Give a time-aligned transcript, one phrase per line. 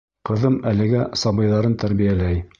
[0.29, 2.45] Ҡыҙым әлегә сабыйҙарын тәрбиәләй.